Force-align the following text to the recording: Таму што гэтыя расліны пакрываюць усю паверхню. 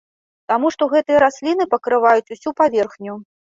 Таму 0.51 0.71
што 0.75 0.87
гэтыя 0.93 1.19
расліны 1.25 1.69
пакрываюць 1.75 2.33
усю 2.39 2.57
паверхню. 2.65 3.13